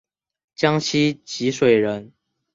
[0.55, 2.11] 江西吉水人。